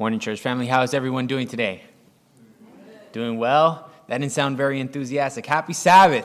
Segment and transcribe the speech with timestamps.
[0.00, 0.68] Morning, church family.
[0.68, 1.82] How is everyone doing today?
[3.10, 3.90] Doing well?
[4.06, 5.44] That didn't sound very enthusiastic.
[5.44, 6.24] Happy Sabbath.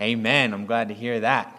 [0.00, 0.52] Amen.
[0.52, 1.56] I'm glad to hear that.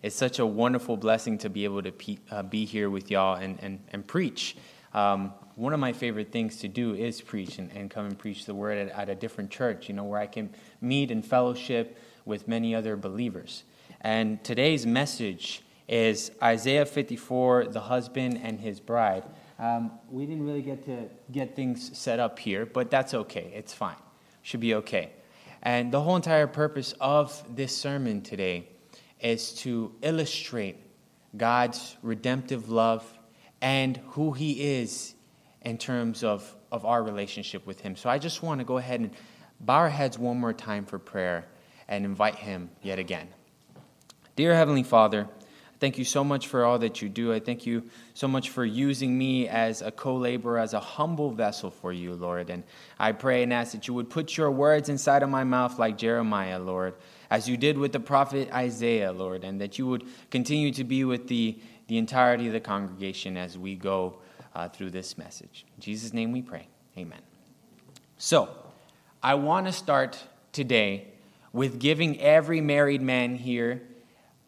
[0.00, 3.34] It's such a wonderful blessing to be able to pe- uh, be here with y'all
[3.34, 4.56] and, and, and preach.
[4.94, 8.44] Um, one of my favorite things to do is preach and, and come and preach
[8.46, 10.50] the word at, at a different church, you know, where I can
[10.80, 13.64] meet and fellowship with many other believers.
[14.02, 19.24] And today's message is Isaiah 54, the husband and his bride.
[19.58, 23.52] Um, we didn't really get to get things set up here, but that's okay.
[23.54, 23.96] It's fine.
[24.42, 25.10] Should be okay.
[25.62, 28.68] And the whole entire purpose of this sermon today
[29.20, 30.76] is to illustrate
[31.36, 33.04] God's redemptive love
[33.60, 35.14] and who He is
[35.62, 37.96] in terms of, of our relationship with Him.
[37.96, 39.10] So I just want to go ahead and
[39.60, 41.46] bow our heads one more time for prayer
[41.88, 43.28] and invite Him yet again.
[44.36, 45.28] Dear Heavenly Father,
[45.80, 47.32] Thank you so much for all that you do.
[47.32, 51.30] I thank you so much for using me as a co laborer, as a humble
[51.30, 52.50] vessel for you, Lord.
[52.50, 52.64] And
[52.98, 55.96] I pray and ask that you would put your words inside of my mouth like
[55.96, 56.94] Jeremiah, Lord,
[57.30, 61.04] as you did with the prophet Isaiah, Lord, and that you would continue to be
[61.04, 64.18] with the, the entirety of the congregation as we go
[64.56, 65.64] uh, through this message.
[65.76, 66.66] In Jesus' name we pray.
[66.96, 67.20] Amen.
[68.16, 68.48] So,
[69.22, 70.18] I want to start
[70.52, 71.06] today
[71.52, 73.82] with giving every married man here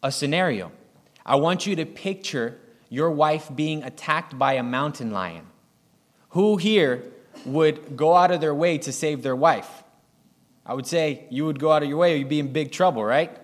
[0.03, 0.71] a scenario.
[1.25, 5.45] I want you to picture your wife being attacked by a mountain lion.
[6.29, 7.03] Who here
[7.45, 9.83] would go out of their way to save their wife?
[10.65, 12.71] I would say you would go out of your way, or you'd be in big
[12.71, 13.35] trouble, right?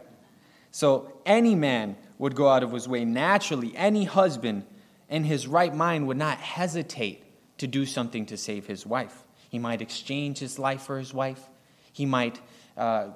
[0.71, 3.05] So any man would go out of his way.
[3.05, 4.65] Naturally, any husband
[5.09, 7.23] in his right mind would not hesitate
[7.57, 9.23] to do something to save his wife.
[9.49, 11.49] He might exchange his life for his wife.
[11.91, 12.39] He might
[12.75, 13.09] uh,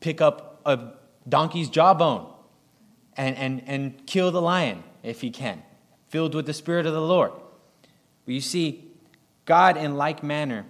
[0.00, 0.92] pick up a
[1.28, 2.32] donkey's jawbone
[3.20, 5.62] and, and, and kill the lion if he can,
[6.08, 7.32] filled with the Spirit of the Lord.
[8.24, 8.92] But you see,
[9.44, 10.64] God, in like manner,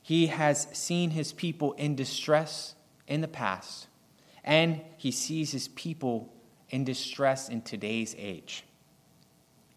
[0.00, 2.74] he has seen his people in distress
[3.06, 3.86] in the past,
[4.42, 6.32] and he sees his people
[6.70, 8.64] in distress in today's age.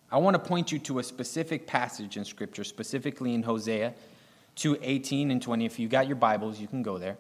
[0.10, 3.96] I want to point you to a specific passage in Scripture, specifically in Hosea
[4.56, 5.66] 2 18 and 20.
[5.66, 7.18] If you got your Bibles, you can go there.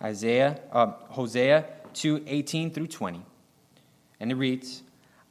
[0.00, 1.64] Isaiah, uh, Hosea
[1.94, 3.24] 2 18 through 20.
[4.20, 4.82] And it reads,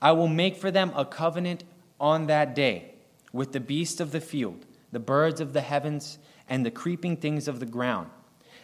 [0.01, 1.63] I will make for them a covenant
[1.99, 2.93] on that day
[3.33, 7.47] with the beasts of the field, the birds of the heavens, and the creeping things
[7.47, 8.09] of the ground.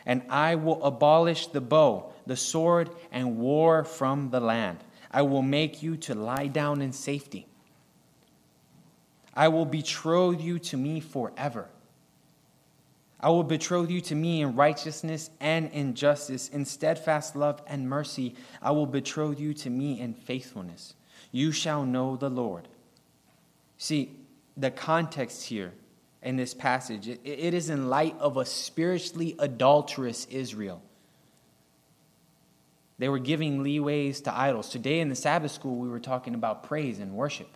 [0.05, 4.79] And I will abolish the bow, the sword, and war from the land.
[5.11, 7.47] I will make you to lie down in safety.
[9.33, 11.69] I will betroth you to me forever.
[13.21, 17.87] I will betroth you to me in righteousness and in justice, in steadfast love and
[17.87, 18.35] mercy.
[18.61, 20.95] I will betroth you to me in faithfulness.
[21.31, 22.67] You shall know the Lord.
[23.77, 24.15] See,
[24.57, 25.73] the context here
[26.23, 30.81] in this passage, it, is in light of a spiritually adulterous Israel.
[32.97, 34.69] They were giving leeways to idols.
[34.69, 37.49] Today in the Sabbath school, we were talking about praise and worship.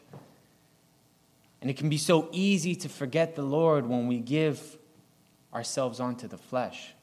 [1.62, 4.78] And it can be so easy to forget the Lord when we give
[5.56, 6.94] ourselves onto the flesh.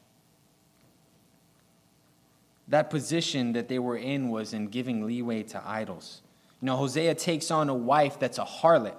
[2.69, 6.23] That position that they were in was in giving leeway to idols.
[6.61, 8.95] You know, Hosea takes on a wife that's a harlot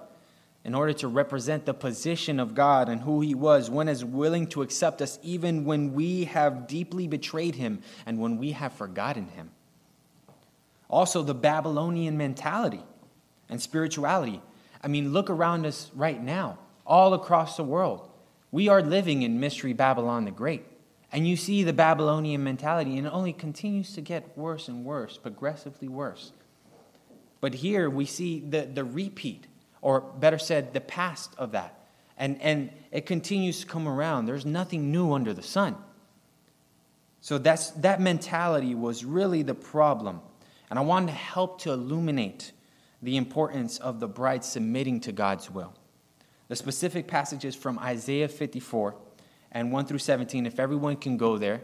[0.64, 4.46] in order to represent the position of God and who He was, one is willing
[4.48, 9.28] to accept us even when we have deeply betrayed Him and when we have forgotten
[9.28, 9.50] Him.
[10.88, 12.82] Also, the Babylonian mentality
[13.50, 14.40] and spirituality.
[14.82, 18.10] I mean, look around us right now, all across the world.
[18.54, 20.64] We are living in Mystery Babylon the Great.
[21.10, 25.18] And you see the Babylonian mentality, and it only continues to get worse and worse,
[25.18, 26.30] progressively worse.
[27.40, 29.48] But here we see the, the repeat,
[29.82, 31.84] or better said, the past of that.
[32.16, 34.26] And, and it continues to come around.
[34.26, 35.74] There's nothing new under the sun.
[37.22, 40.20] So that's, that mentality was really the problem.
[40.70, 42.52] And I wanted to help to illuminate
[43.02, 45.74] the importance of the bride submitting to God's will.
[46.54, 48.94] The specific passages from Isaiah 54
[49.50, 51.62] and 1 through 17, if everyone can go there,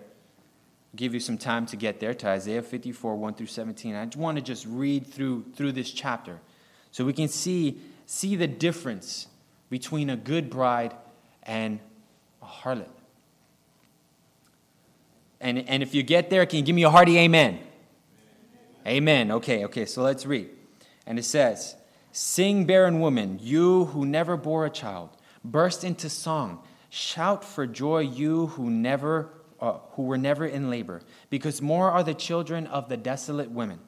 [0.96, 3.94] give you some time to get there to Isaiah 54, 1 through 17.
[3.94, 6.40] I just want to just read through, through this chapter
[6.90, 9.28] so we can see, see the difference
[9.68, 10.92] between a good bride
[11.44, 11.78] and
[12.42, 12.90] a harlot.
[15.40, 17.60] And, and if you get there, can you give me a hearty amen?
[18.84, 19.30] Amen.
[19.30, 20.50] Okay, okay, so let's read.
[21.06, 21.76] And it says,
[22.12, 25.10] Sing, barren woman, you who never bore a child.
[25.44, 26.62] Burst into song.
[26.88, 29.30] Shout for joy, you who never
[29.60, 33.78] uh, who were never in labor, because more are the children of the desolate women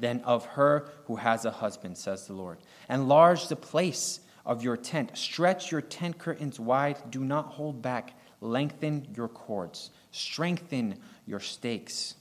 [0.00, 2.58] than of her who has a husband, says the Lord.
[2.90, 5.16] Enlarge the place of your tent.
[5.16, 6.98] Stretch your tent curtains wide.
[7.10, 8.14] Do not hold back.
[8.40, 9.90] Lengthen your cords.
[10.10, 12.16] Strengthen your stakes.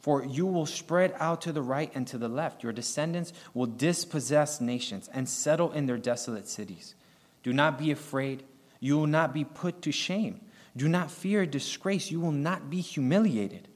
[0.00, 2.62] For you will spread out to the right and to the left.
[2.62, 6.94] Your descendants will dispossess nations and settle in their desolate cities.
[7.42, 8.44] Do not be afraid.
[8.80, 10.40] You will not be put to shame.
[10.76, 12.10] Do not fear disgrace.
[12.10, 13.68] You will not be humiliated.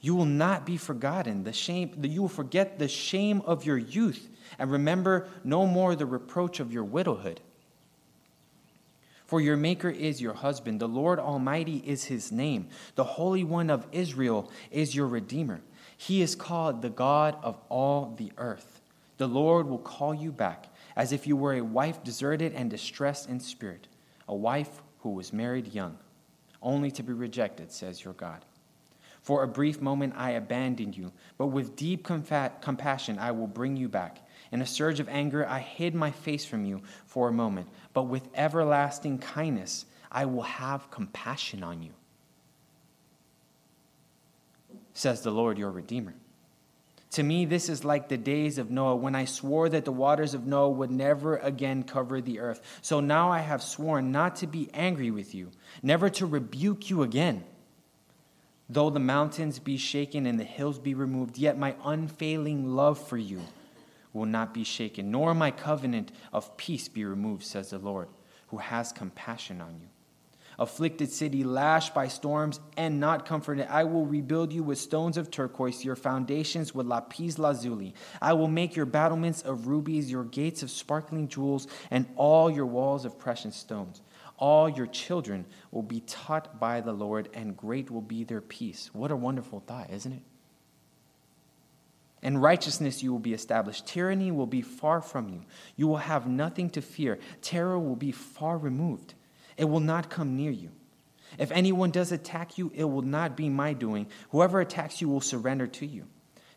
[0.00, 1.44] You will not be forgotten.
[1.44, 4.28] The shame, you will forget the shame of your youth
[4.58, 7.40] and remember no more the reproach of your widowhood.
[9.34, 13.68] For your Maker is your husband, the Lord Almighty is his name, the Holy One
[13.68, 15.60] of Israel is your Redeemer.
[15.96, 18.80] He is called the God of all the earth.
[19.16, 23.28] The Lord will call you back as if you were a wife deserted and distressed
[23.28, 23.88] in spirit,
[24.28, 25.98] a wife who was married young,
[26.62, 28.44] only to be rejected, says your God.
[29.24, 33.88] For a brief moment I abandoned you, but with deep compassion I will bring you
[33.88, 34.18] back.
[34.52, 38.02] In a surge of anger, I hid my face from you for a moment, but
[38.02, 41.92] with everlasting kindness, I will have compassion on you,
[44.92, 46.14] says the Lord your Redeemer.
[47.12, 50.34] To me, this is like the days of Noah when I swore that the waters
[50.34, 52.60] of Noah would never again cover the earth.
[52.82, 55.50] So now I have sworn not to be angry with you,
[55.82, 57.44] never to rebuke you again.
[58.68, 63.18] Though the mountains be shaken and the hills be removed, yet my unfailing love for
[63.18, 63.42] you
[64.12, 68.08] will not be shaken, nor my covenant of peace be removed, says the Lord,
[68.48, 69.88] who has compassion on you.
[70.56, 75.30] Afflicted city, lashed by storms and not comforted, I will rebuild you with stones of
[75.30, 77.94] turquoise, your foundations with lapis lazuli.
[78.22, 82.66] I will make your battlements of rubies, your gates of sparkling jewels, and all your
[82.66, 84.00] walls of precious stones.
[84.36, 88.90] All your children will be taught by the Lord, and great will be their peace.
[88.92, 90.22] What a wonderful thought, isn't it?
[92.22, 93.86] In righteousness you will be established.
[93.86, 95.42] Tyranny will be far from you.
[95.76, 97.18] You will have nothing to fear.
[97.42, 99.14] Terror will be far removed.
[99.56, 100.70] It will not come near you.
[101.38, 104.06] If anyone does attack you, it will not be my doing.
[104.30, 106.06] Whoever attacks you will surrender to you.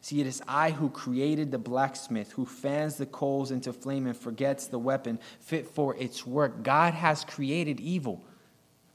[0.02, 4.16] See, it is I who created the blacksmith, who fans the coals into flame and
[4.16, 6.64] forgets the weapon fit for its work.
[6.64, 8.24] God has created evil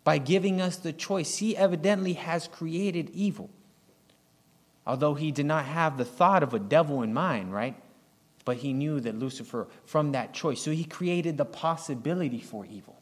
[0.05, 1.39] by giving us the choice.
[1.39, 3.51] He evidently has created evil
[4.87, 7.77] although he did not have the thought of a devil in mind, right?
[8.45, 10.61] But he knew that Lucifer from that choice.
[10.61, 13.01] So he created the possibility for evil.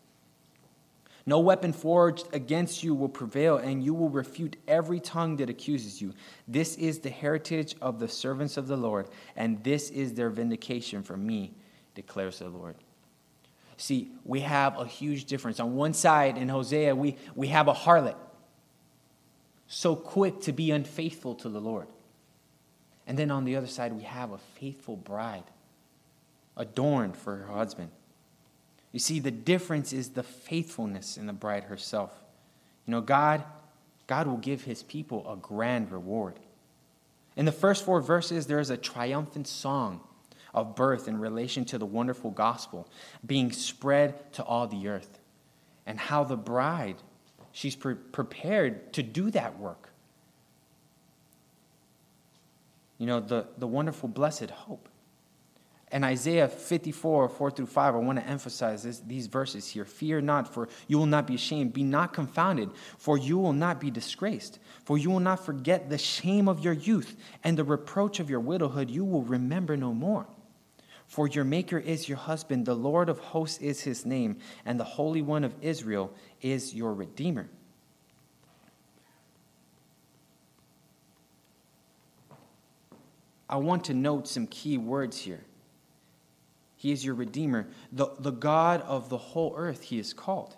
[1.26, 6.00] No weapon forged against you will prevail, and you will refute every tongue that accuses
[6.00, 6.14] you.
[6.48, 11.02] This is the heritage of the servants of the Lord, and this is their vindication
[11.02, 11.52] from me,
[11.94, 12.76] declares the Lord.
[13.76, 15.60] See, we have a huge difference.
[15.60, 18.16] On one side in Hosea, we, we have a harlot
[19.66, 21.86] so quick to be unfaithful to the Lord.
[23.06, 25.44] And then on the other side, we have a faithful bride
[26.56, 27.90] adorned for her husband.
[28.92, 32.12] You see, the difference is the faithfulness in the bride herself.
[32.86, 33.44] You know, God,
[34.06, 36.34] God will give his people a grand reward.
[37.36, 40.00] In the first four verses, there is a triumphant song
[40.52, 42.88] of birth in relation to the wonderful gospel
[43.24, 45.20] being spread to all the earth,
[45.86, 46.96] and how the bride
[47.52, 49.90] She's pre- prepared to do that work.
[52.98, 54.88] You know, the, the wonderful, blessed hope.
[55.92, 59.84] And Isaiah 54, 4 through 5, I want to emphasize this, these verses here.
[59.84, 61.72] Fear not, for you will not be ashamed.
[61.72, 64.60] Be not confounded, for you will not be disgraced.
[64.84, 68.38] For you will not forget the shame of your youth, and the reproach of your
[68.38, 70.28] widowhood you will remember no more.
[71.08, 74.84] For your Maker is your husband, the Lord of hosts is his name, and the
[74.84, 77.48] Holy One of Israel is your Redeemer.
[83.48, 85.40] I want to note some key words here.
[86.80, 90.56] He is your Redeemer, the, the God of the whole earth, he is called.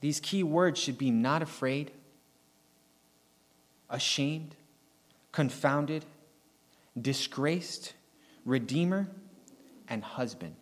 [0.00, 1.92] These key words should be not afraid,
[3.88, 4.56] ashamed,
[5.30, 6.04] confounded,
[7.00, 7.92] disgraced,
[8.44, 9.06] Redeemer,
[9.88, 10.56] and husband.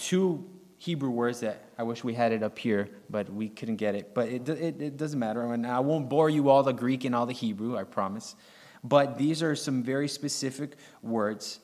[0.00, 0.44] Two
[0.76, 4.12] Hebrew words that I wish we had it up here, but we couldn't get it.
[4.12, 5.52] But it, it, it doesn't matter.
[5.52, 8.34] And I won't bore you all the Greek and all the Hebrew, I promise.
[8.82, 11.60] But these are some very specific words.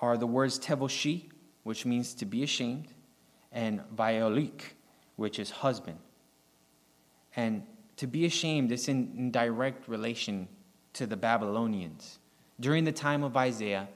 [0.00, 1.30] Are the words tevoshi,
[1.62, 2.88] which means to be ashamed,
[3.52, 4.62] and violik,
[5.16, 5.98] which is husband.
[7.34, 7.62] And
[7.96, 10.48] to be ashamed is in, in direct relation
[10.94, 12.18] to the Babylonians
[12.60, 13.88] during the time of Isaiah,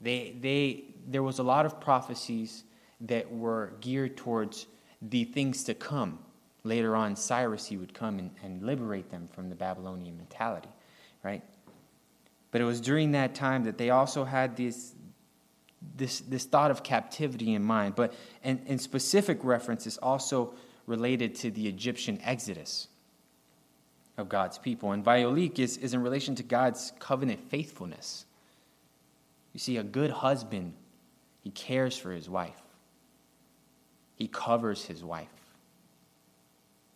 [0.00, 2.64] they, they, there was a lot of prophecies
[3.02, 4.66] that were geared towards
[5.00, 6.18] the things to come.
[6.64, 10.68] Later on, Cyrus, he would come and, and liberate them from the Babylonian mentality,
[11.22, 11.42] right?
[12.50, 14.94] But it was during that time that they also had this,
[15.96, 17.94] this, this thought of captivity in mind.
[17.94, 20.54] But in specific reference is also
[20.86, 22.88] related to the Egyptian exodus
[24.16, 24.92] of God's people.
[24.92, 28.26] And Violik is, is in relation to God's covenant faithfulness.
[29.52, 30.74] You see, a good husband,
[31.42, 32.60] he cares for his wife,
[34.16, 35.28] he covers his wife.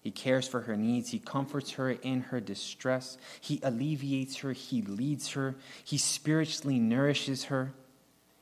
[0.02, 1.10] He cares for her needs.
[1.10, 3.18] He comforts her in her distress.
[3.40, 4.52] He alleviates her.
[4.52, 5.56] He leads her.
[5.82, 7.72] He spiritually nourishes her.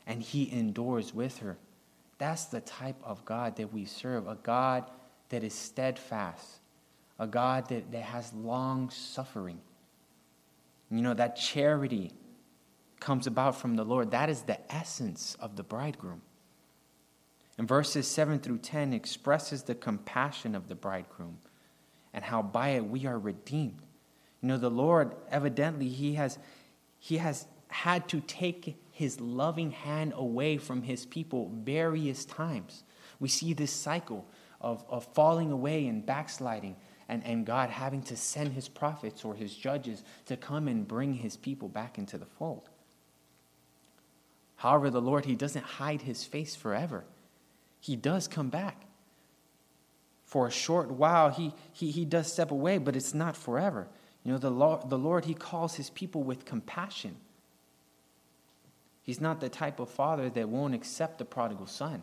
[0.07, 1.57] And he endures with her.
[2.19, 4.85] That's the type of God that we serve a God
[5.31, 6.61] that is steadfast,
[7.19, 9.61] a God that, that has long suffering.
[10.91, 12.13] You know, that charity
[13.01, 14.13] comes about from the Lord.
[14.13, 16.23] That is the essence of the bridegroom.
[17.59, 21.39] And verses 7 through 10 expresses the compassion of the bridegroom
[22.13, 23.81] and how by it we are redeemed.
[24.41, 26.39] You know, the Lord, evidently, He has,
[26.99, 32.85] he has had to take His loving hand away from His people various times.
[33.21, 34.27] We see this cycle
[34.61, 36.77] of, of falling away and backsliding,
[37.09, 41.13] and, and God having to send His prophets or His judges to come and bring
[41.13, 42.71] His people back into the fold.
[44.57, 47.05] However, the Lord, He doesn't hide His face forever.
[47.81, 48.87] He does come back
[50.35, 53.87] for a short while, he, he, he does step away, but it's not forever.
[54.25, 57.15] You know, the Lord, the Lord, he calls his people with compassion.
[59.05, 62.03] He's not the type of father that won't accept the prodigal son.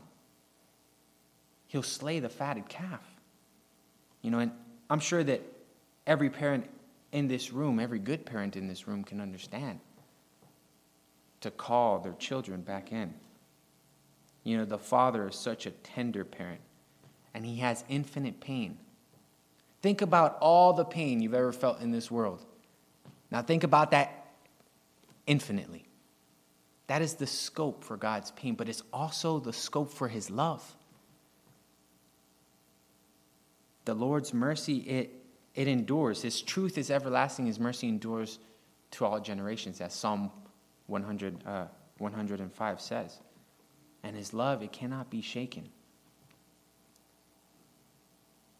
[1.68, 3.04] He'll slay the fatted calf.
[4.22, 4.52] You know, and
[4.88, 5.42] I'm sure that
[6.06, 6.70] every parent
[7.12, 9.80] in this room, every good parent in this room can understand
[11.42, 13.16] to call their children back in.
[14.44, 16.62] You know, the father is such a tender parent
[17.34, 18.78] and he has infinite pain.
[19.82, 22.46] Think about all the pain you've ever felt in this world.
[23.32, 24.28] Now, think about that
[25.26, 25.88] infinitely.
[26.92, 30.76] That is the scope for God's pain, but it's also the scope for his love.
[33.86, 35.24] The Lord's mercy, it,
[35.56, 36.22] it endures.
[36.22, 37.46] His truth is everlasting.
[37.46, 38.40] His mercy endures
[38.92, 40.32] to all generations, as Psalm
[40.88, 41.68] 100, uh,
[42.00, 43.18] 105 says.
[44.04, 45.70] And his love, it cannot be shaken.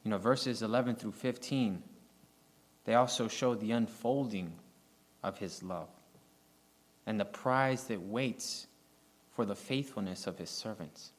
[0.06, 1.84] You know, verses 11 through 15,
[2.86, 4.54] they also show the unfolding
[5.22, 5.90] of his love
[7.06, 8.68] and the prize that waits
[9.36, 11.12] for the faithfulness of his servants.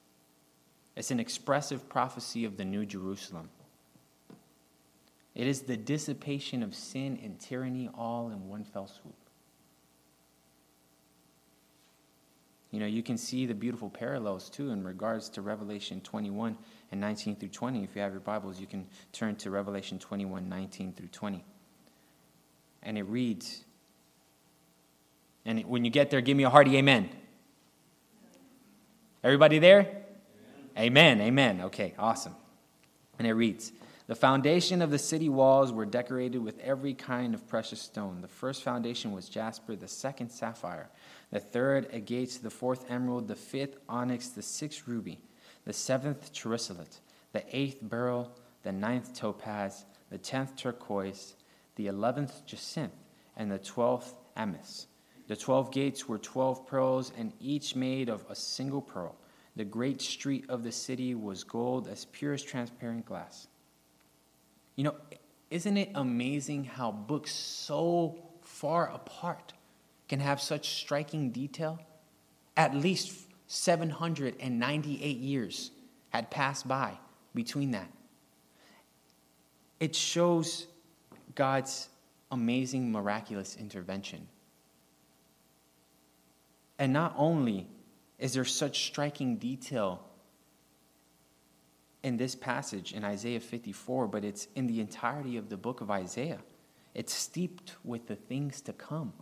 [0.97, 3.49] It's an expressive prophecy of the New Jerusalem.
[5.35, 9.15] It is the dissipation of sin and tyranny all in one fell swoop.
[12.71, 16.57] You know, you can see the beautiful parallels too in regards to Revelation 21
[16.91, 17.85] and 19 through 20.
[17.85, 21.45] If you have your Bibles, you can turn to Revelation 21, 19 through 20.
[22.83, 23.65] And it reads,
[25.45, 27.11] and when you get there, give me a hearty amen.
[29.25, 29.81] Everybody there?
[30.77, 31.19] Amen.
[31.19, 31.21] amen.
[31.21, 31.61] Amen.
[31.67, 32.35] Okay, awesome.
[33.19, 33.73] And it reads
[34.07, 38.21] The foundation of the city walls were decorated with every kind of precious stone.
[38.21, 40.91] The first foundation was jasper, the second, sapphire,
[41.31, 45.21] the third, agates, the fourth, emerald, the fifth, onyx, the sixth, ruby
[45.65, 47.01] the seventh chrysolite,
[47.33, 51.35] the eighth beryl, the ninth topaz, the tenth turquoise,
[51.77, 52.93] the eleventh jacinth,
[53.37, 54.89] and the twelfth amethyst.
[55.33, 59.17] The twelve gates were twelve pearls, and each made of a single pearl.
[59.57, 63.49] The great street of the city was gold as pure as transparent glass.
[64.77, 64.95] You know,
[65.49, 69.55] isn't it amazing how books so far apart
[70.07, 71.81] can have such striking detail?
[72.55, 75.71] At least 798 years
[76.11, 76.99] had passed by
[77.35, 77.91] between that.
[79.81, 80.67] It shows
[81.35, 81.89] God's
[82.31, 84.29] amazing, miraculous intervention.
[86.83, 87.69] And not only
[88.19, 90.03] is there such striking detail
[92.03, 95.93] in this passage in Isaiah 54, but it's in the entirety of the book of
[95.93, 96.41] Isaiah.
[96.93, 99.13] It's steeped with the things to come.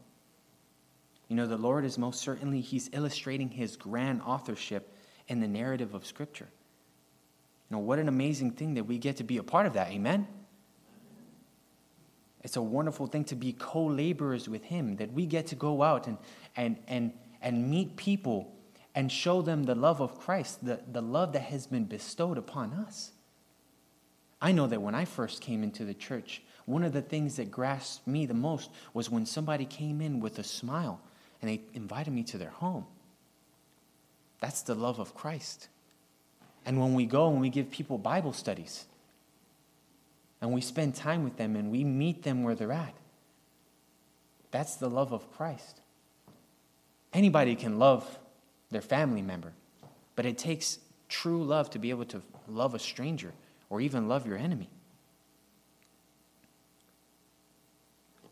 [1.28, 4.94] You know, the Lord is most certainly, He's illustrating His grand authorship
[5.28, 6.48] in the narrative of Scripture.
[7.68, 9.90] You know, what an amazing thing that we get to be a part of that.
[9.90, 10.26] Amen?
[12.42, 15.82] It's a wonderful thing to be co laborers with Him, that we get to go
[15.82, 16.16] out and,
[16.56, 18.52] and, and, and meet people
[18.94, 22.72] and show them the love of Christ, the, the love that has been bestowed upon
[22.72, 23.12] us.
[24.42, 27.50] I know that when I first came into the church, one of the things that
[27.50, 31.00] grasped me the most was when somebody came in with a smile
[31.40, 32.86] and they invited me to their home.
[34.40, 35.68] That's the love of Christ.
[36.64, 38.86] And when we go and we give people Bible studies,
[40.40, 42.94] and we spend time with them and we meet them where they're at,
[44.50, 45.79] that's the love of Christ.
[47.12, 48.18] Anybody can love
[48.70, 49.52] their family member.
[50.16, 53.32] But it takes true love to be able to love a stranger
[53.68, 54.68] or even love your enemy.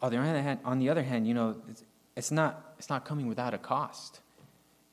[0.00, 1.82] On the other hand, on the other hand you know, it's,
[2.16, 4.20] it's, not, it's not coming without a cost.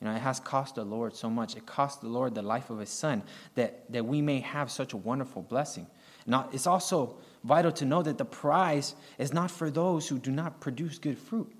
[0.02, 1.56] You know, it has cost the Lord so much.
[1.56, 3.24] It cost the Lord the life of his son
[3.54, 5.88] that, that we may have such a wonderful blessing.
[6.26, 10.32] Now, it's also vital to know that the prize is not for those who do
[10.32, 11.52] not produce good fruit.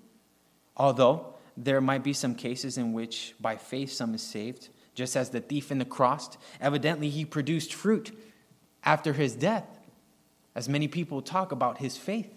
[0.76, 5.30] Although there might be some cases in which by faith some is saved, just as
[5.30, 8.16] the thief in the cross, evidently he produced fruit
[8.82, 9.66] after his death,
[10.54, 12.32] as many people talk about his faith.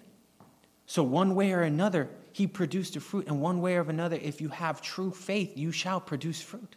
[0.85, 4.41] So, one way or another, he produced a fruit, and one way or another, if
[4.41, 6.75] you have true faith, you shall produce fruit.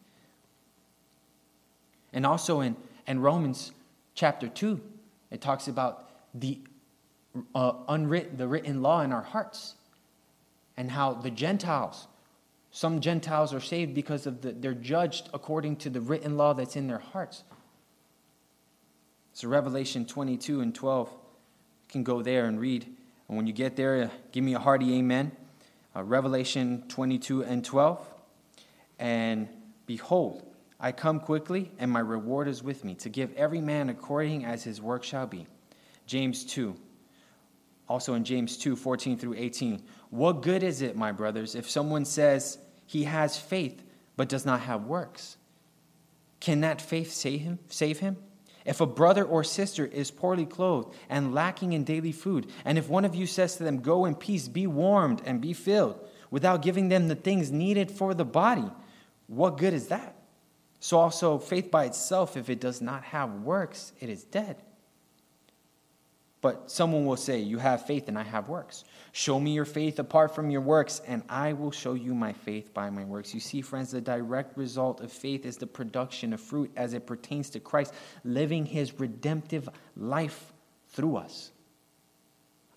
[2.12, 3.72] And also in, in Romans
[4.14, 4.80] chapter 2,
[5.30, 6.60] it talks about the
[7.54, 9.74] uh, unwritten, the written law in our hearts,
[10.76, 12.06] and how the Gentiles,
[12.72, 16.74] some Gentiles are saved because of the, they're judged according to the written law that's
[16.74, 17.44] in their hearts.
[19.34, 21.16] So Revelation 22 and 12, you
[21.90, 22.86] can go there and read.
[23.28, 25.32] And when you get there, give me a hearty amen.
[25.94, 28.06] Uh, Revelation 22 and 12.
[28.98, 29.48] And
[29.84, 30.42] behold,
[30.80, 34.64] I come quickly, and my reward is with me, to give every man according as
[34.64, 35.46] his work shall be.
[36.06, 36.74] James 2.
[37.86, 39.82] Also in James 2, 14 through 18.
[40.12, 43.82] What good is it, my brothers, if someone says he has faith
[44.14, 45.38] but does not have works?
[46.38, 47.58] Can that faith save him?
[47.68, 48.18] Save him?
[48.66, 52.90] If a brother or sister is poorly clothed and lacking in daily food, and if
[52.90, 55.98] one of you says to them, Go in peace, be warmed and be filled,
[56.30, 58.70] without giving them the things needed for the body,
[59.28, 60.14] what good is that?
[60.78, 64.62] So also, faith by itself, if it does not have works, it is dead.
[66.42, 68.84] But someone will say, You have faith and I have works.
[69.12, 72.74] Show me your faith apart from your works, and I will show you my faith
[72.74, 73.32] by my works.
[73.32, 77.06] You see, friends, the direct result of faith is the production of fruit as it
[77.06, 77.94] pertains to Christ
[78.24, 80.52] living his redemptive life
[80.88, 81.52] through us.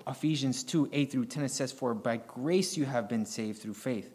[0.08, 3.74] Ephesians 2 8 through 10 it says, For by grace you have been saved through
[3.74, 4.14] faith,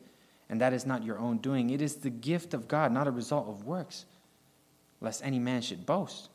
[0.49, 1.71] and that is not your own doing.
[1.71, 4.05] It is the gift of God, not a result of works,
[5.01, 6.29] lest any man should boast.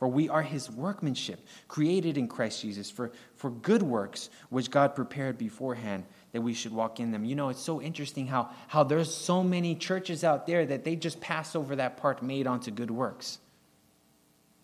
[0.00, 4.94] For we are his workmanship, created in Christ Jesus for, for good works, which God
[4.94, 7.26] prepared beforehand that we should walk in them.
[7.26, 10.96] You know, it's so interesting how, how there's so many churches out there that they
[10.96, 13.40] just pass over that part made onto good works.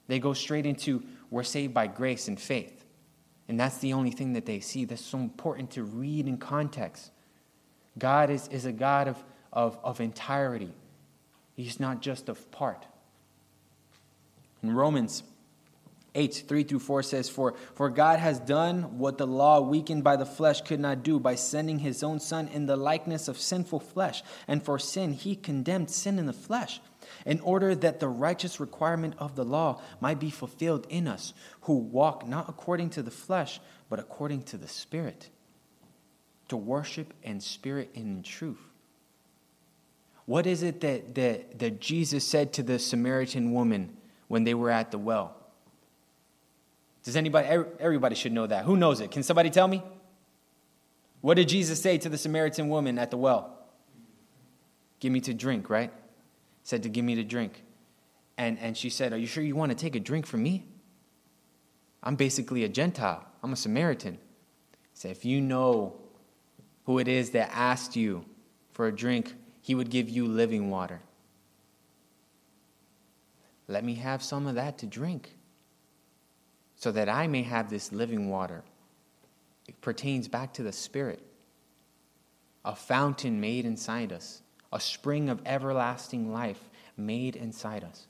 [0.07, 2.87] They go straight into we're saved by grace and faith.
[3.47, 4.87] And that's the only thing that they see.
[4.87, 7.11] That's so important to read in context.
[7.99, 9.23] God is, is a God of,
[9.53, 10.73] of, of entirety,
[11.53, 12.87] He's not just of part.
[14.63, 15.23] In Romans
[16.17, 20.17] 8, 3 through 4 says, for, for God has done what the law weakened by
[20.17, 23.81] the flesh could not do by sending his own Son in the likeness of sinful
[23.81, 24.23] flesh.
[24.49, 26.81] And for sin, he condemned sin in the flesh,
[27.27, 31.75] in order that the righteous requirement of the law might be fulfilled in us, who
[31.75, 35.29] walk not according to the flesh, but according to the Spirit,
[36.49, 38.61] to worship in spirit and in truth.
[40.25, 43.97] What is it that, that, that Jesus said to the Samaritan woman?
[44.29, 45.37] When they were at the well.
[47.05, 47.47] Does anybody,
[47.79, 48.65] everybody should know that.
[48.65, 49.11] Who knows it?
[49.11, 49.83] Can somebody tell me?
[51.21, 53.57] What did Jesus say to the Samaritan woman at the well?
[54.99, 55.93] Give me to drink, right?
[56.63, 57.63] Said to give me to drink.
[58.37, 60.67] And, and she said, Are you sure you want to take a drink from me?
[62.03, 64.19] I'm basically a Gentile, I'm a Samaritan.
[64.95, 66.01] Say, if you know
[66.85, 68.25] who it is that asked you
[68.73, 71.01] for a drink, he would give you living water.
[73.69, 75.35] Let me have some of that to drink
[76.77, 78.63] so that I may have this living water.
[79.67, 81.21] It pertains back to the Spirit,
[82.65, 86.61] a fountain made inside us, a spring of everlasting life
[86.97, 88.07] made inside us.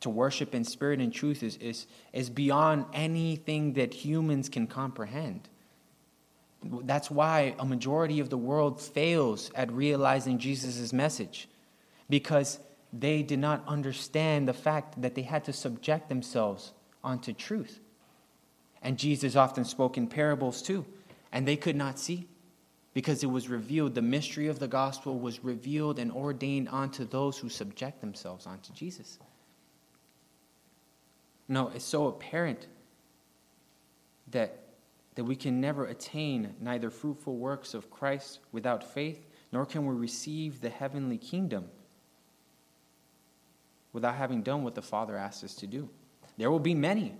[0.00, 5.48] To worship in spirit and truth is, is, is beyond anything that humans can comprehend.
[6.64, 11.48] That's why a majority of the world fails at realizing Jesus' message,
[12.10, 12.58] because
[12.92, 17.80] they did not understand the fact that they had to subject themselves onto truth.
[18.82, 20.84] And Jesus often spoke in parables too,
[21.32, 22.28] and they could not see
[22.92, 23.94] because it was revealed.
[23.94, 28.72] The mystery of the gospel was revealed and ordained onto those who subject themselves onto
[28.72, 29.18] Jesus.
[31.48, 32.66] No, it's so apparent
[34.30, 34.58] that,
[35.14, 39.94] that we can never attain neither fruitful works of Christ without faith, nor can we
[39.94, 41.68] receive the heavenly kingdom
[43.92, 45.88] without having done what the Father asked us to do.
[46.38, 47.14] There will be many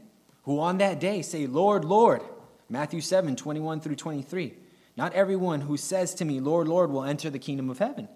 [0.44, 2.22] who on that day say, Lord, Lord.
[2.68, 4.54] Matthew 7 21 through 23.
[4.96, 8.08] Not everyone who says to me, Lord, Lord, will enter the kingdom of heaven,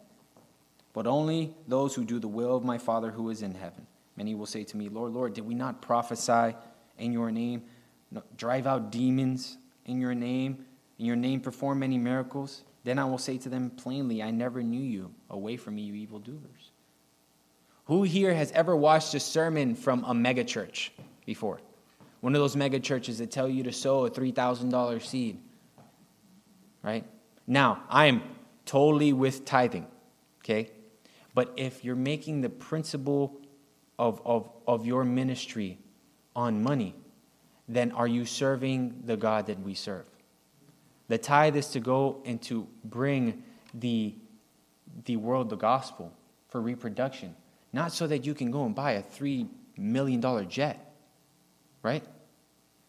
[0.92, 3.86] but only those who do the will of my Father who is in heaven.
[4.16, 6.56] Many will say to me, Lord, Lord, did we not prophesy
[6.98, 7.64] in your name,
[8.36, 10.64] drive out demons in your name,
[10.98, 12.62] in your name perform many miracles?
[12.84, 15.12] Then I will say to them plainly, I never knew you.
[15.28, 16.70] Away from me, you evildoers.
[17.86, 20.90] Who here has ever watched a sermon from a megachurch
[21.24, 21.60] before?
[22.20, 25.38] One of those megachurches that tell you to sow a $3,000 seed.
[26.82, 27.04] Right?
[27.46, 28.22] Now, I'm
[28.64, 29.86] totally with tithing.
[30.40, 30.70] Okay?
[31.34, 33.40] But if you're making the principle
[33.98, 35.78] of, of, of your ministry
[36.34, 36.94] on money,
[37.68, 40.06] then are you serving the God that we serve?
[41.08, 43.44] The tithe is to go and to bring
[43.74, 44.14] the,
[45.04, 46.12] the world the gospel
[46.48, 47.36] for reproduction,
[47.76, 50.94] not so that you can go and buy a $3 million jet,
[51.82, 52.02] right?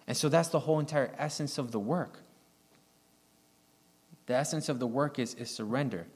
[0.07, 2.21] And so that's the whole entire essence of the work.
[4.27, 6.07] The essence of the work is, is surrender.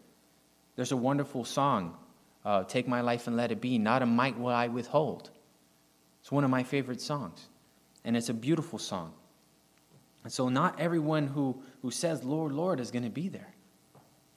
[0.77, 1.97] There's a wonderful song
[2.45, 3.77] uh, Take My Life and Let It Be.
[3.77, 5.29] Not a mite will I withhold.
[6.21, 7.49] It's one of my favorite songs,
[8.05, 9.11] and it's a beautiful song.
[10.23, 13.53] And so, not everyone who, who says, Lord, Lord, is going to be there.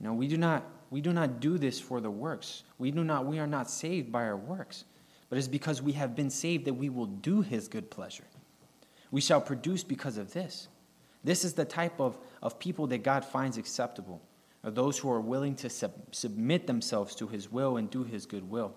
[0.01, 2.63] You know, we do, not, we do not do this for the works.
[2.79, 4.85] We, do not, we are not saved by our works,
[5.29, 8.25] but it's because we have been saved that we will do His good pleasure.
[9.11, 10.69] We shall produce because of this.
[11.23, 14.21] This is the type of, of people that God finds acceptable
[14.71, 18.49] those who are willing to sub- submit themselves to his will and do his good
[18.49, 18.75] will.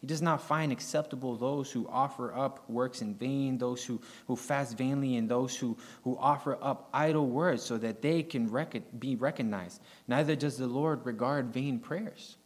[0.00, 4.36] He does not find acceptable those who offer up works in vain, those who, who
[4.36, 9.00] fast vainly, and those who, who offer up idle words so that they can rec-
[9.00, 9.80] be recognized.
[10.06, 12.36] Neither does the Lord regard vain prayers.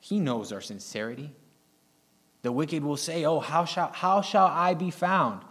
[0.00, 1.32] He knows our sincerity.
[2.40, 5.42] The wicked will say, Oh, how shall, how shall I be found?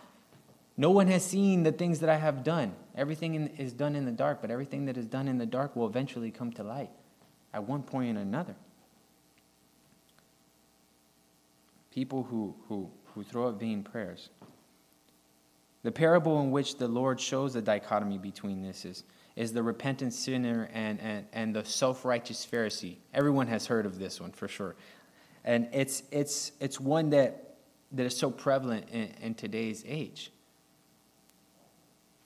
[0.75, 2.73] No one has seen the things that I have done.
[2.95, 5.75] Everything in, is done in the dark, but everything that is done in the dark
[5.75, 6.89] will eventually come to light
[7.53, 8.55] at one point or another.
[11.91, 14.30] People who, who, who throw up vain prayers.
[15.84, 19.04] The parable in which the Lord shows the dichotomy between this is,
[19.36, 22.97] is the repentant sinner and, and, and the self righteous Pharisee.
[23.13, 24.75] Everyone has heard of this one for sure.
[25.43, 27.56] And it's, it's, it's one that,
[27.93, 30.32] that is so prevalent in, in today's age.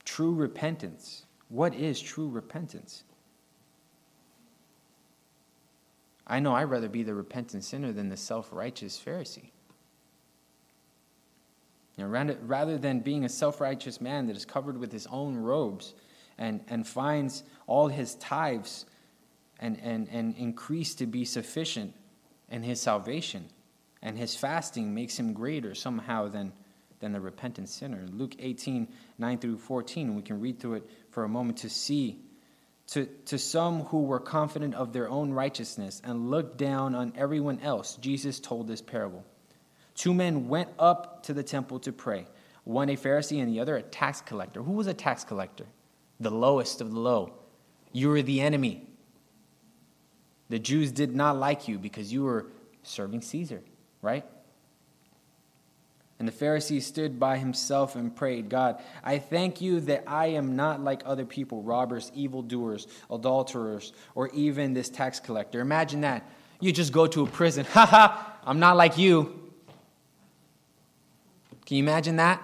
[0.03, 1.25] True repentance.
[1.47, 3.03] What is true repentance?
[6.27, 9.51] I know I'd rather be the repentant sinner than the self righteous Pharisee.
[11.97, 15.37] You know, rather than being a self righteous man that is covered with his own
[15.37, 15.93] robes
[16.37, 18.85] and, and finds all his tithes
[19.59, 21.93] and, and, and increase to be sufficient
[22.49, 23.45] in his salvation,
[24.01, 26.51] and his fasting makes him greater somehow than
[26.99, 28.05] than the repentant sinner.
[28.11, 32.19] Luke 18, 9 through 14, we can read through it for a moment to see.
[32.89, 37.59] To, to some who were confident of their own righteousness and looked down on everyone
[37.61, 39.25] else, Jesus told this parable.
[39.95, 42.27] Two men went up to the temple to pray,
[42.65, 44.61] one a Pharisee and the other a tax collector.
[44.61, 45.65] Who was a tax collector?
[46.19, 47.33] The lowest of the low.
[47.91, 48.87] You were the enemy.
[50.49, 52.47] The Jews did not like you because you were
[52.83, 53.63] serving Caesar,
[54.01, 54.25] right?
[56.19, 60.55] And the Pharisee stood by himself and prayed, God, I thank you that I am
[60.55, 65.59] not like other people, robbers, evildoers, adulterers, or even this tax collector.
[65.59, 66.29] Imagine that.
[66.61, 67.65] You just go to a prison.
[67.71, 69.44] Ha ha, I'm not like you.
[71.65, 72.41] Can you imagine that?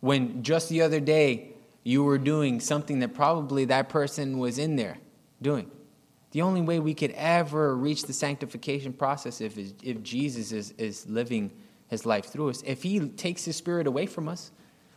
[0.00, 1.52] When just the other day
[1.84, 4.98] you were doing something that probably that person was in there
[5.40, 5.70] doing.
[6.32, 11.06] The only way we could ever reach the sanctification process if, if Jesus is, is
[11.08, 11.50] living
[11.88, 12.62] his life through us.
[12.66, 14.50] If he takes his spirit away from us,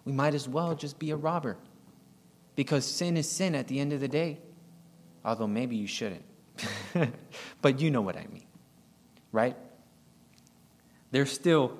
[0.03, 1.57] we might as well just be a robber.
[2.55, 4.39] Because sin is sin at the end of the day.
[5.23, 6.25] Although maybe you shouldn't.
[7.61, 8.45] but you know what I mean,
[9.31, 9.55] right?
[11.11, 11.77] There's still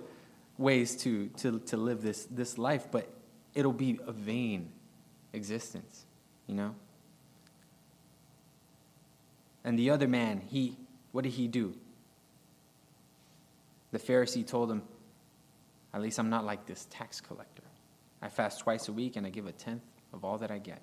[0.61, 3.09] ways to, to, to live this, this life, but
[3.53, 4.71] it'll be a vain
[5.33, 6.05] existence,
[6.47, 6.75] you know?
[9.63, 10.77] And the other man, he,
[11.11, 11.73] what did he do?
[13.91, 14.83] The Pharisee told him,
[15.93, 17.63] At least I'm not like this tax collector.
[18.21, 20.81] I fast twice a week and I give a tenth of all that I get.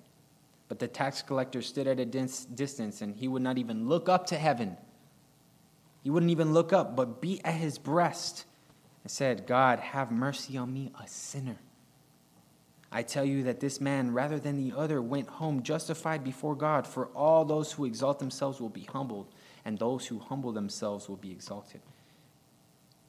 [0.67, 4.27] But the tax collector stood at a distance and he would not even look up
[4.27, 4.77] to heaven.
[6.03, 8.45] He wouldn't even look up, but beat at his breast
[9.09, 11.57] said, God, have mercy on me, a sinner.
[12.91, 16.87] I tell you that this man, rather than the other, went home justified before God,
[16.87, 19.27] for all those who exalt themselves will be humbled,
[19.63, 21.81] and those who humble themselves will be exalted.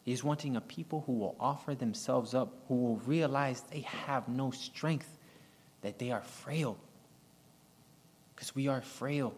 [0.04, 4.50] He's wanting a people who will offer themselves up, who will realize they have no
[4.50, 5.08] strength,
[5.82, 6.76] that they are frail.
[8.34, 9.34] Because we are frail.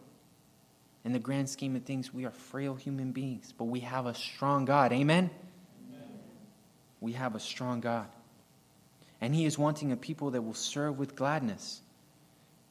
[1.05, 4.15] In the grand scheme of things, we are frail human beings, but we have a
[4.15, 4.93] strong God.
[4.93, 5.31] Amen?
[7.03, 8.07] We have a strong God.
[9.21, 11.83] And He is wanting a people that will serve with gladness.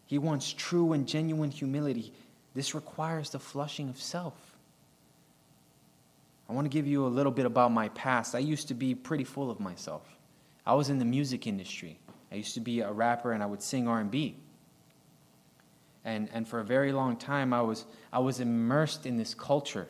[0.05, 2.13] He wants true and genuine humility.
[2.55, 4.33] This requires the flushing of self.
[6.49, 8.33] I want to give you a little bit about my past.
[8.33, 10.03] I used to be pretty full of myself.
[10.65, 11.99] I was in the music industry.
[12.31, 14.37] I used to be a rapper and I would sing R&B.
[16.05, 19.87] And, and for a very long time, I was, I was immersed in this culture.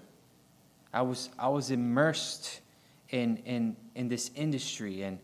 [0.91, 2.61] I was, I was immersed
[3.11, 5.03] in, in, in this industry.
[5.03, 5.19] And,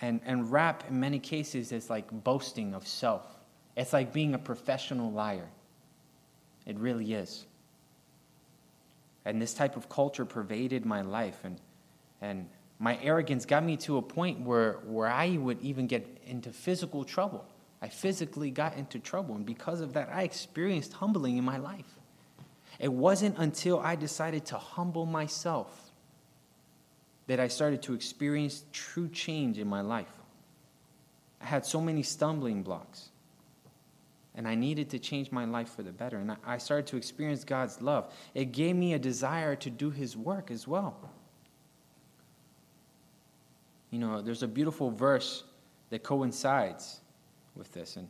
[0.00, 3.24] and, and rap, in many cases, is like boasting of self.
[3.76, 5.48] It's like being a professional liar.
[6.66, 7.46] It really is.
[9.24, 11.38] And this type of culture pervaded my life.
[11.44, 11.60] And,
[12.20, 16.52] and my arrogance got me to a point where, where I would even get into
[16.52, 17.46] physical trouble.
[17.82, 19.36] I physically got into trouble.
[19.36, 21.98] And because of that, I experienced humbling in my life.
[22.78, 25.89] It wasn't until I decided to humble myself
[27.30, 30.10] that I started to experience true change in my life.
[31.40, 33.10] I had so many stumbling blocks.
[34.34, 36.16] And I needed to change my life for the better.
[36.16, 38.12] And I started to experience God's love.
[38.34, 41.08] It gave me a desire to do His work as well.
[43.92, 45.44] You know, there's a beautiful verse
[45.90, 47.00] that coincides
[47.54, 47.94] with this.
[47.94, 48.08] And,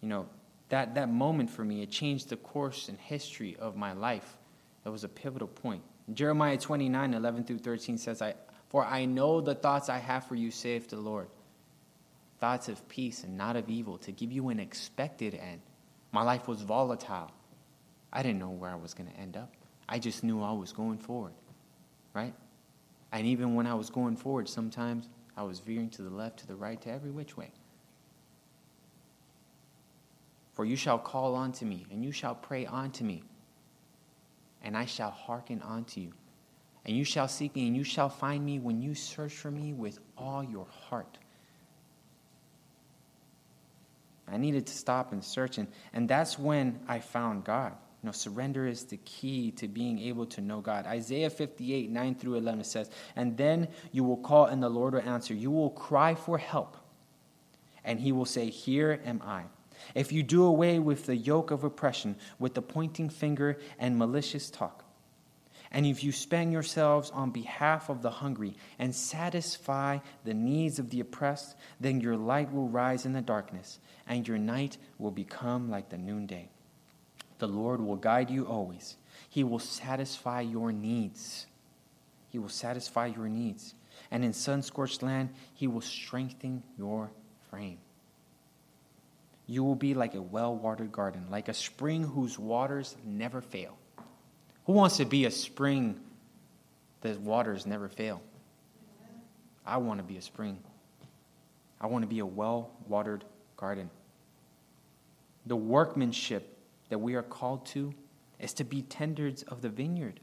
[0.00, 0.26] you know,
[0.70, 4.36] that, that moment for me, it changed the course and history of my life.
[4.84, 5.82] It was a pivotal point.
[6.12, 8.34] Jeremiah 29, 11 through 13 says, I,
[8.68, 11.28] For I know the thoughts I have for you, saith the Lord
[12.42, 15.60] thoughts of peace and not of evil, to give you an expected end.
[16.10, 17.30] My life was volatile.
[18.12, 19.52] I didn't know where I was going to end up.
[19.88, 21.34] I just knew I was going forward,
[22.12, 22.34] right?
[23.12, 26.48] And even when I was going forward, sometimes I was veering to the left, to
[26.48, 27.52] the right, to every which way.
[30.54, 33.22] For you shall call unto me, and you shall pray unto me,
[34.62, 36.12] and I shall hearken unto you.
[36.84, 39.72] And you shall seek me, and you shall find me when you search for me
[39.72, 41.18] with all your heart.
[44.26, 45.58] I needed to stop and search.
[45.58, 47.72] And, and that's when I found God.
[48.02, 50.86] You know, surrender is the key to being able to know God.
[50.86, 55.02] Isaiah 58, 9 through 11 says, And then you will call, and the Lord will
[55.02, 55.34] answer.
[55.34, 56.76] You will cry for help,
[57.84, 59.44] and he will say, Here am I.
[59.94, 64.50] If you do away with the yoke of oppression, with the pointing finger and malicious
[64.50, 64.84] talk,
[65.74, 70.90] and if you spend yourselves on behalf of the hungry and satisfy the needs of
[70.90, 75.70] the oppressed, then your light will rise in the darkness, and your night will become
[75.70, 76.50] like the noonday.
[77.38, 78.96] The Lord will guide you always.
[79.30, 81.46] He will satisfy your needs.
[82.28, 83.74] He will satisfy your needs.
[84.10, 87.10] And in sun scorched land, He will strengthen your
[87.50, 87.78] frame.
[89.52, 93.76] You will be like a well watered garden, like a spring whose waters never fail.
[94.64, 96.00] Who wants to be a spring
[97.02, 98.22] that waters never fail?
[99.66, 100.58] I want to be a spring.
[101.82, 103.26] I want to be a well watered
[103.58, 103.90] garden.
[105.44, 106.56] The workmanship
[106.88, 107.92] that we are called to
[108.40, 110.18] is to be tenders of the vineyard,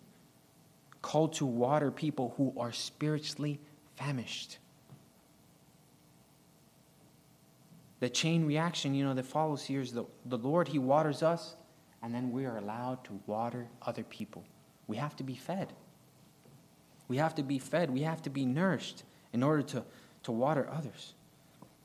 [1.04, 3.60] called to water people who are spiritually
[3.96, 4.58] famished.
[8.00, 11.56] The chain reaction, you know, that follows here is the, the Lord, He waters us,
[12.02, 14.46] and then we are allowed to water other people.
[14.88, 15.74] We have to be fed.
[17.08, 17.90] We have to be fed.
[17.90, 19.84] We have to be nourished in order to,
[20.24, 21.14] to water others.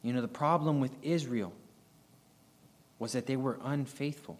[0.02, 1.52] You know, the problem with Israel
[2.98, 4.38] was that they were unfaithful.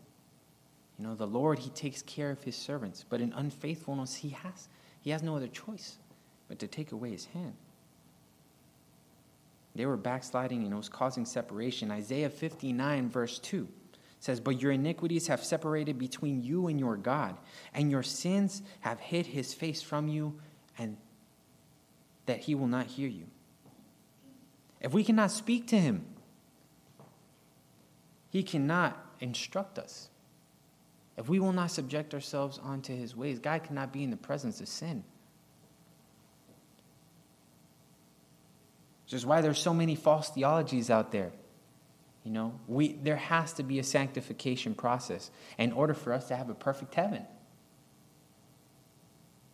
[0.99, 4.69] You know, the Lord, He takes care of His servants, but in unfaithfulness, He has,
[5.01, 5.99] he has no other choice
[6.49, 7.55] but to take away His hand.
[9.75, 11.91] They were backsliding and it was causing separation.
[11.91, 13.69] Isaiah 59, verse 2
[14.21, 17.37] says, But your iniquities have separated between you and your God,
[17.73, 20.41] and your sins have hid his face from you,
[20.79, 20.97] and
[22.27, 23.27] that he will not hear you.
[24.81, 26.07] If we cannot speak to him,
[28.31, 30.09] he cannot instruct us.
[31.17, 34.61] If we will not subject ourselves unto his ways, God cannot be in the presence
[34.61, 35.05] of sin.
[39.05, 41.33] Which is why there's so many false theologies out there
[42.25, 46.37] you know, we, there has to be a sanctification process in order for us to
[46.37, 47.25] have a perfect heaven.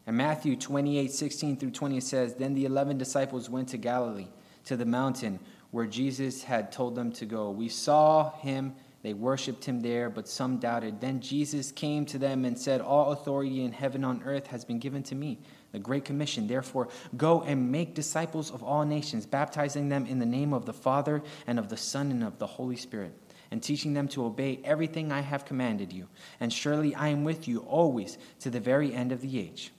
[0.07, 4.29] And Matthew 28 16 through 20 says, Then the eleven disciples went to Galilee,
[4.67, 5.41] to the mountain
[5.73, 7.51] where Jesus had told them to go.
[7.51, 11.01] We saw him, they worshiped him there, but some doubted.
[11.01, 14.65] Then Jesus came to them and said, All authority in heaven and on earth has
[14.65, 15.39] been given to me
[15.73, 16.47] the Great Commission.
[16.47, 20.73] Therefore, go and make disciples of all nations, baptizing them in the name of the
[20.75, 23.13] Father and of the Son and of the Holy Spirit,
[23.51, 26.07] and teaching them to obey everything I have commanded you.
[26.39, 29.73] And surely I am with you always to the very end of the age.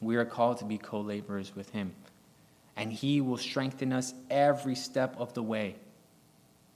[0.00, 1.94] We are called to be co laborers with him,
[2.74, 5.76] and he will strengthen us every step of the way.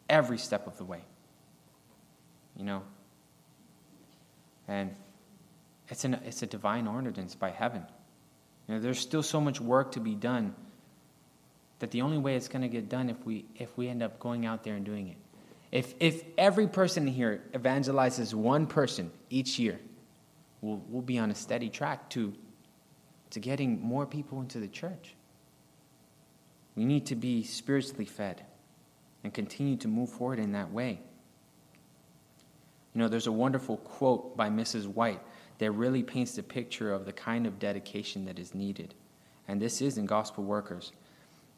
[0.09, 1.03] Every step of the way.
[2.59, 2.83] You know?
[4.67, 4.95] And
[5.89, 7.83] it's, an, it's a divine ordinance by heaven.
[8.67, 10.55] You know, there's still so much work to be done
[11.79, 14.19] that the only way it's going to get done if we if we end up
[14.19, 15.17] going out there and doing it.
[15.71, 19.79] If if every person here evangelizes one person each year,
[20.61, 22.35] we'll we'll be on a steady track to
[23.31, 25.15] to getting more people into the church.
[26.75, 28.45] We need to be spiritually fed
[29.25, 31.01] and continue to move forward in that way.
[32.99, 34.89] You know, there's a wonderful quote by Mrs.
[34.89, 35.21] White
[35.59, 38.93] that really paints the picture of the kind of dedication that is needed.
[39.47, 40.91] And this is in Gospel Workers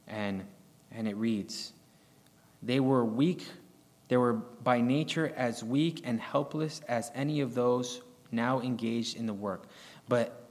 [0.06, 0.44] and,
[0.92, 1.72] and it reads
[2.62, 3.46] They were weak,
[4.08, 9.24] they were by nature as weak and helpless as any of those now engaged in
[9.24, 9.66] the work,
[10.10, 10.46] but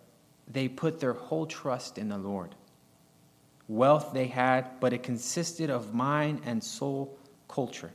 [0.47, 2.55] they put their whole trust in the Lord.
[3.67, 7.15] Wealth they had, but it consisted of mind and soul
[7.47, 7.91] culture.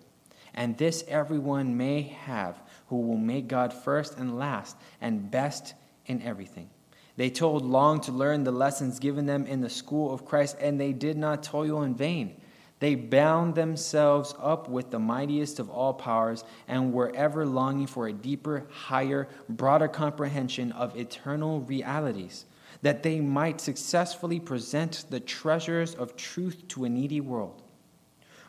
[0.55, 2.63] And this everyone may have
[2.95, 5.75] who will make God first and last and best
[6.07, 6.71] in everything.
[7.17, 10.81] They toiled long to learn the lessons given them in the school of Christ, and
[10.81, 12.41] they did not toil in vain.
[12.79, 18.07] They bound themselves up with the mightiest of all powers and were ever longing for
[18.07, 22.45] a deeper, higher, broader comprehension of eternal realities,
[22.83, 27.61] that they might successfully present the treasures of truth to a needy world.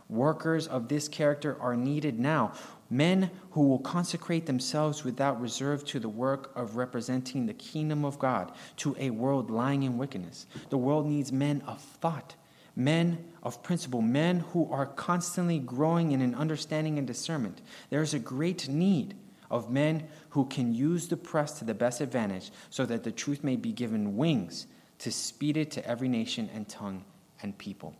[0.07, 2.53] Workers of this character are needed now,
[2.89, 8.19] men who will consecrate themselves without reserve to the work of representing the kingdom of
[8.19, 10.45] God to a world lying in wickedness.
[10.69, 12.35] The world needs men of thought,
[12.75, 17.61] men of principle, men who are constantly growing in an understanding and discernment.
[17.89, 19.15] There is a great need
[19.49, 23.43] of men who can use the press to the best advantage so that the truth
[23.43, 24.67] may be given wings
[24.99, 27.03] to speed it to every nation and tongue
[27.41, 27.95] and people.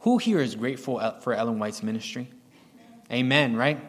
[0.00, 2.30] Who here is grateful for Ellen White's ministry?
[3.10, 3.80] Amen, right?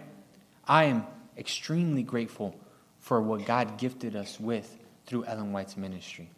[0.68, 1.06] I am
[1.38, 2.56] extremely grateful
[3.00, 6.30] for what God gifted us with through Ellen White's ministry.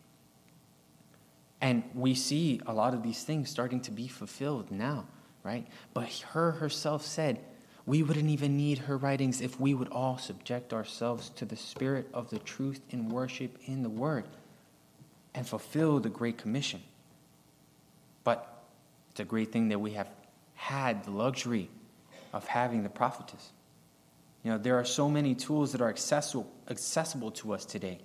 [1.61, 5.05] And we see a lot of these things starting to be fulfilled now,
[5.43, 5.65] right?
[5.93, 7.39] But her herself said,
[7.85, 12.07] we wouldn't even need her writings if we would all subject ourselves to the spirit
[12.13, 14.25] of the truth in worship in the word
[15.35, 16.81] and fulfill the Great Commission.
[18.23, 18.63] But
[19.11, 20.09] it's a great thing that we have
[20.55, 21.69] had the luxury
[22.33, 23.51] of having the prophetess.
[24.43, 27.99] You know, there are so many tools that are accessible, accessible to us today.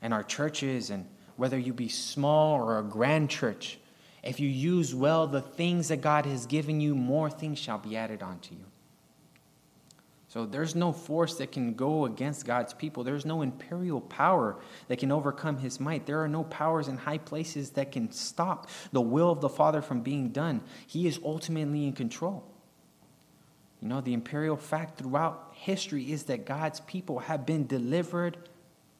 [0.00, 3.78] And our churches, and whether you be small or a grand church,
[4.22, 7.96] if you use well the things that God has given you, more things shall be
[7.96, 8.64] added onto you.
[10.28, 13.04] So there's no force that can go against God's people.
[13.04, 14.56] There's no imperial power
[14.88, 16.04] that can overcome his might.
[16.04, 19.80] There are no powers in high places that can stop the will of the Father
[19.80, 20.62] from being done.
[20.86, 22.44] He is ultimately in control.
[23.80, 28.36] You know, the imperial fact throughout history is that God's people have been delivered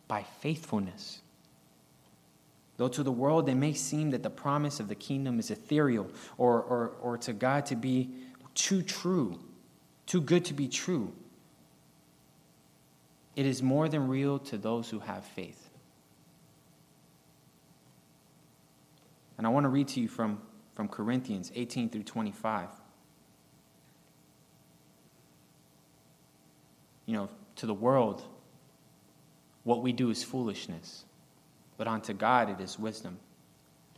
[0.07, 1.23] by faithfulness.
[2.77, 6.11] Though to the world it may seem that the promise of the kingdom is ethereal
[6.37, 8.11] or, or, or to God to be
[8.55, 9.39] too true,
[10.05, 11.13] too good to be true,
[13.35, 15.71] it is more than real to those who have faith.
[19.39, 20.41] And I want to read to you from,
[20.75, 22.69] from Corinthians 18 through 25.
[27.07, 28.23] You know, to the world,
[29.65, 31.05] what we do is foolishness.
[31.77, 33.19] But unto God it is wisdom.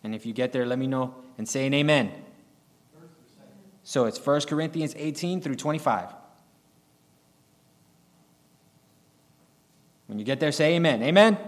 [0.05, 2.13] And if you get there, let me know and say an amen.
[3.83, 6.11] So it's 1 Corinthians 18 through 25.
[10.07, 11.03] When you get there, say amen.
[11.03, 11.39] Amen?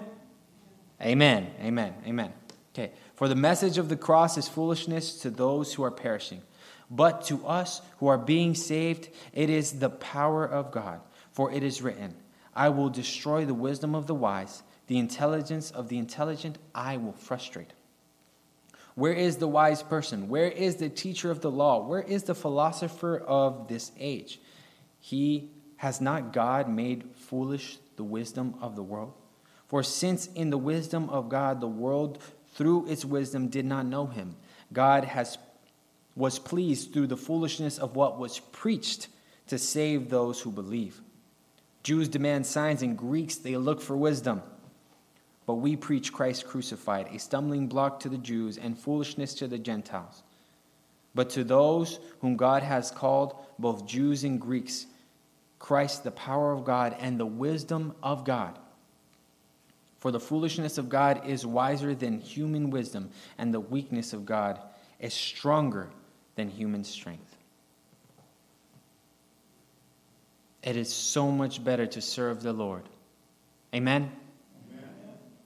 [1.02, 1.50] Amen.
[1.60, 1.94] Amen.
[2.06, 2.32] Amen.
[2.74, 2.92] Okay.
[3.14, 6.42] For the message of the cross is foolishness to those who are perishing.
[6.90, 11.00] But to us who are being saved, it is the power of God.
[11.33, 12.16] For it is written,
[12.55, 17.12] I will destroy the wisdom of the wise, the intelligence of the intelligent I will
[17.12, 17.72] frustrate.
[18.95, 20.28] Where is the wise person?
[20.28, 21.87] Where is the teacher of the law?
[21.87, 24.41] Where is the philosopher of this age?
[24.99, 29.14] He has not God made foolish the wisdom of the world?
[29.68, 32.18] For since in the wisdom of God the world
[32.55, 34.37] through its wisdom did not know him,
[34.72, 35.39] God has
[36.16, 39.09] was pleased through the foolishness of what was preached
[39.47, 41.01] to save those who believe.
[41.83, 44.43] Jews demand signs, and Greeks, they look for wisdom.
[45.47, 49.59] But we preach Christ crucified, a stumbling block to the Jews and foolishness to the
[49.59, 50.22] Gentiles.
[51.14, 54.87] But to those whom God has called, both Jews and Greeks,
[55.59, 58.59] Christ, the power of God and the wisdom of God.
[59.99, 64.59] For the foolishness of God is wiser than human wisdom, and the weakness of God
[64.99, 65.91] is stronger
[66.37, 67.30] than human strength.
[70.62, 72.88] It is so much better to serve the Lord.
[73.74, 74.12] Amen?
[74.70, 74.84] Amen.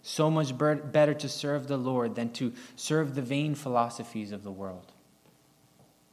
[0.02, 4.50] So much better to serve the Lord than to serve the vain philosophies of the
[4.50, 4.92] world.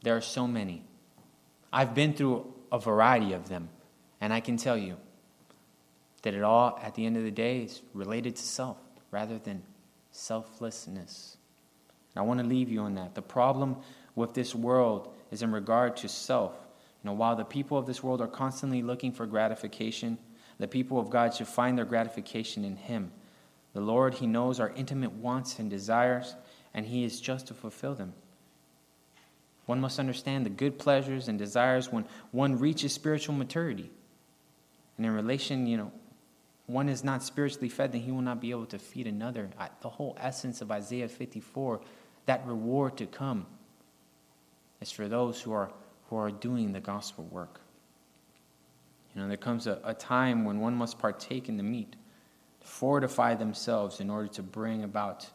[0.02, 0.84] There are so many.
[1.72, 3.68] I've been through a variety of them,
[4.20, 4.96] and I can tell you
[6.22, 8.78] that it all, at the end of the day, is related to self
[9.10, 9.62] rather than
[10.10, 11.36] selflessness.
[12.14, 13.14] And I want to leave you on that.
[13.14, 13.76] The problem
[14.14, 16.54] with this world is in regard to self.
[17.02, 20.18] You know, while the people of this world are constantly looking for gratification,
[20.58, 23.10] the people of God should find their gratification in Him.
[23.74, 26.36] The Lord, He knows our intimate wants and desires,
[26.74, 28.12] and He is just to fulfill them.
[29.66, 33.90] One must understand the good pleasures and desires when one reaches spiritual maturity.
[34.96, 35.92] And in relation, you know,
[36.66, 39.50] one is not spiritually fed, then he will not be able to feed another.
[39.80, 41.80] The whole essence of Isaiah 54,
[42.26, 43.46] that reward to come,
[44.80, 45.70] is for those who are,
[46.12, 47.58] who are doing the gospel work.
[49.14, 51.96] You know, there comes a, a time when one must partake in the meat,
[52.60, 55.26] fortify themselves in order to bring about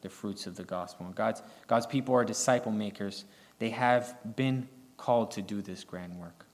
[0.00, 1.06] the fruits of the gospel.
[1.06, 3.26] And God's, God's people are disciple makers
[3.60, 4.66] they have been
[4.96, 6.46] called to do this grand work.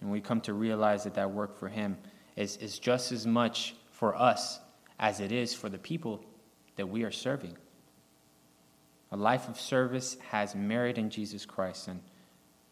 [0.00, 1.98] And we come to realize that that work for Him
[2.36, 4.60] is, is just as much for us
[5.00, 6.24] as it is for the people
[6.76, 7.56] that we are serving.
[9.14, 12.00] A life of service has merit in Jesus Christ, and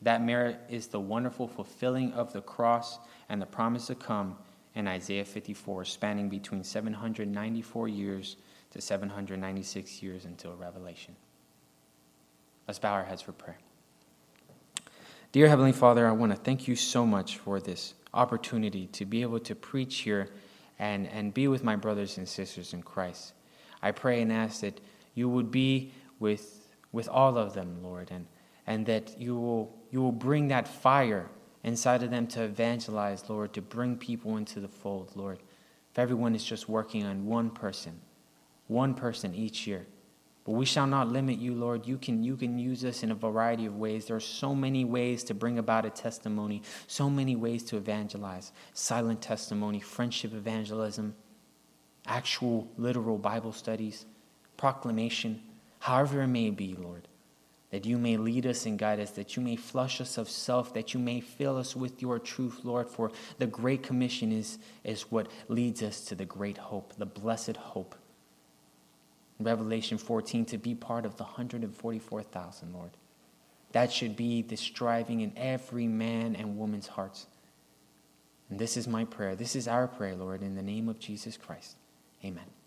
[0.01, 4.37] that merit is the wonderful fulfilling of the cross and the promise to come
[4.75, 8.37] in Isaiah 54, spanning between 794 years
[8.73, 11.15] to 796 years until Revelation.
[12.67, 13.59] Let's bow our heads for prayer.
[15.31, 19.23] Dear Heavenly Father, I want to thank you so much for this opportunity to be
[19.23, 20.29] able to preach here
[20.81, 23.33] and, and be with my brothers and sisters in Christ.
[23.81, 24.81] I pray and ask that
[25.15, 28.27] you would be with, with all of them, Lord, and,
[28.67, 31.29] and that you will, you will bring that fire
[31.65, 35.41] inside of them to evangelize, Lord, to bring people into the fold, Lord.
[35.91, 38.01] If everyone is just working on one person,
[38.69, 39.85] one person each year.
[40.45, 41.87] But we shall not limit you, Lord.
[41.87, 44.07] You can, you can use us in a variety of ways.
[44.07, 48.53] There are so many ways to bring about a testimony, so many ways to evangelize
[48.73, 51.15] silent testimony, friendship evangelism,
[52.07, 54.07] actual literal Bible studies,
[54.57, 55.41] proclamation,
[55.83, 57.09] however it may be, Lord.
[57.71, 60.75] That you may lead us and guide us, that you may flush us of self,
[60.75, 62.91] that you may fill us with your truth, Lord.
[62.91, 67.57] For the Great Commission is, is what leads us to the great hope, the blessed
[67.57, 67.95] hope
[69.45, 72.91] Revelation 14 to be part of the 144,000, Lord.
[73.73, 77.27] That should be the striving in every man and woman's hearts.
[78.51, 79.35] And this is my prayer.
[79.35, 81.77] This is our prayer, Lord, in the name of Jesus Christ.
[82.25, 82.53] Amen.